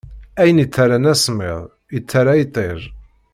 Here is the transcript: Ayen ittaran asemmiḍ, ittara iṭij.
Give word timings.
Ayen 0.41 0.61
ittaran 0.63 1.09
asemmiḍ, 1.11 1.61
ittara 1.97 2.33
iṭij. 2.43 2.81